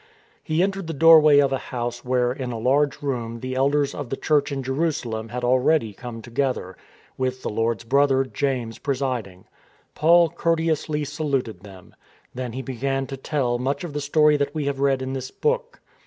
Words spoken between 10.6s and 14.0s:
ously saluted them. Then he began to tell much of